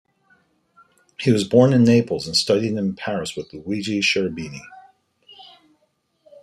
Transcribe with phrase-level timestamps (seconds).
[1.19, 4.63] He was born in Naples and studied in Paris with Luigi Cherubini.